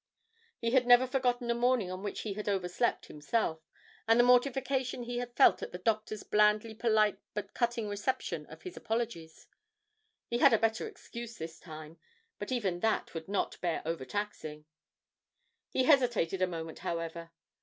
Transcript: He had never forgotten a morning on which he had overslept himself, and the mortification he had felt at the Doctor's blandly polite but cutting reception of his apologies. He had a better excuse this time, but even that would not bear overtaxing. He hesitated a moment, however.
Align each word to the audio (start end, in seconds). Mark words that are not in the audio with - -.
He 0.57 0.71
had 0.71 0.87
never 0.87 1.05
forgotten 1.05 1.51
a 1.51 1.53
morning 1.53 1.91
on 1.91 2.01
which 2.01 2.21
he 2.21 2.33
had 2.33 2.49
overslept 2.49 3.05
himself, 3.05 3.59
and 4.07 4.19
the 4.19 4.23
mortification 4.23 5.03
he 5.03 5.19
had 5.19 5.35
felt 5.35 5.61
at 5.61 5.71
the 5.71 5.77
Doctor's 5.77 6.23
blandly 6.23 6.73
polite 6.73 7.19
but 7.35 7.53
cutting 7.53 7.87
reception 7.87 8.47
of 8.47 8.63
his 8.63 8.75
apologies. 8.75 9.45
He 10.27 10.39
had 10.39 10.53
a 10.53 10.57
better 10.57 10.87
excuse 10.87 11.37
this 11.37 11.59
time, 11.59 11.99
but 12.39 12.51
even 12.51 12.79
that 12.79 13.13
would 13.13 13.27
not 13.27 13.61
bear 13.61 13.83
overtaxing. 13.85 14.65
He 15.69 15.83
hesitated 15.83 16.41
a 16.41 16.47
moment, 16.47 16.79
however. 16.79 17.29